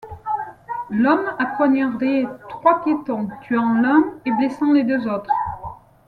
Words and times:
L'homme 0.89 1.35
a 1.37 1.45
poignardé 1.45 2.25
trois 2.49 2.83
piétons, 2.83 3.27
tuant 3.43 3.75
l'un 3.79 4.03
et 4.25 4.31
blessant 4.31 4.73
les 4.73 4.83
deux 4.83 5.07
autres. 5.07 5.29